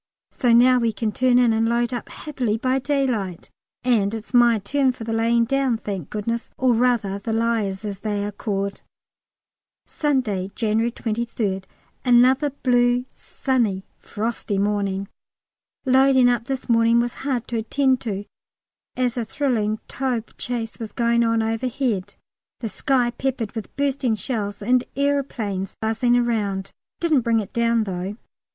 so 0.31 0.51
now 0.51 0.79
we 0.79 0.91
can 0.91 1.11
turn 1.11 1.37
in, 1.37 1.53
and 1.53 1.69
load 1.69 1.93
up 1.93 2.09
happily 2.09 2.57
by 2.57 2.79
daylight, 2.79 3.51
and 3.83 4.15
it's 4.15 4.33
my 4.33 4.57
turn 4.57 4.91
for 4.91 5.03
the 5.03 5.13
lying 5.13 5.45
down, 5.45 5.77
thank 5.77 6.09
goodness, 6.09 6.49
or 6.57 6.73
rather 6.73 7.19
the 7.19 7.31
Liers, 7.31 7.85
as 7.85 7.99
they 7.99 8.25
are 8.25 8.31
called. 8.31 8.81
Saturday, 9.85 10.49
January 10.55 10.91
23rd. 10.91 11.65
Another 12.03 12.49
blue, 12.49 13.05
sunny, 13.13 13.85
frosty 13.99 14.57
morning. 14.57 15.07
Loading 15.85 16.29
up 16.29 16.45
this 16.45 16.67
morning 16.67 16.99
was 16.99 17.13
hard 17.21 17.47
to 17.49 17.57
attend 17.59 18.01
to, 18.01 18.25
as 18.95 19.17
a 19.17 19.23
thrilling 19.23 19.77
Taube 19.87 20.35
chase 20.35 20.79
was 20.79 20.91
going 20.93 21.23
on 21.23 21.43
overhead, 21.43 22.15
the 22.59 22.69
sky 22.69 23.11
peppered 23.11 23.51
with 23.51 23.75
bursting 23.75 24.15
shells, 24.15 24.63
and 24.63 24.83
aeroplanes 24.95 25.75
buzzing 25.79 26.17
around: 26.17 26.71
didn't 26.99 27.21
bring 27.21 27.39
it 27.39 27.53
down 27.53 27.83
though. 27.83 28.17